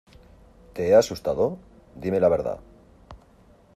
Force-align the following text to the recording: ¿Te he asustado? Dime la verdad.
¿Te 0.73 0.87
he 0.87 0.95
asustado? 0.95 1.59
Dime 1.95 2.19
la 2.19 2.27
verdad. 2.27 2.59